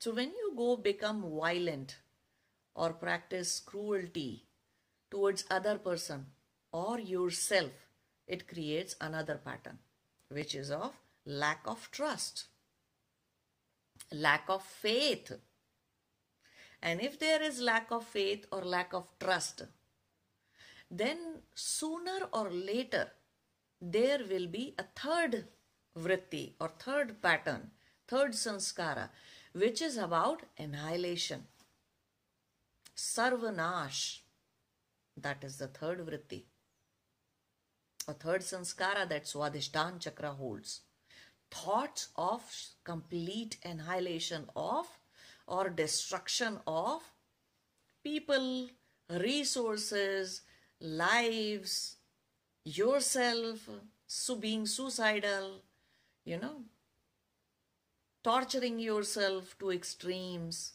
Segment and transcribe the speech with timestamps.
[0.00, 1.98] So when you go become violent
[2.74, 4.46] or practice cruelty
[5.10, 6.24] towards other person
[6.72, 7.72] or yourself,
[8.26, 9.78] it creates another pattern,
[10.28, 10.94] which is of
[11.26, 12.46] lack of trust,
[14.10, 15.32] lack of faith.
[16.80, 19.64] And if there is lack of faith or lack of trust,
[20.90, 23.10] then sooner or later
[23.82, 25.44] there will be a third
[25.98, 27.70] vritti or third pattern,
[28.08, 29.10] third sanskara,
[29.52, 31.44] which is about annihilation.
[32.96, 34.20] Sarvanash.
[35.16, 36.44] That is the third vritti.
[38.08, 40.80] A third sanskara that Swadhisthana chakra holds.
[41.50, 42.42] Thoughts of
[42.84, 44.86] complete annihilation of
[45.46, 47.02] or destruction of
[48.04, 48.68] people,
[49.10, 50.42] resources,
[50.80, 51.96] lives,
[52.64, 53.68] yourself,
[54.06, 55.62] so being suicidal,
[56.24, 56.62] you know,
[58.22, 60.74] torturing yourself to extremes,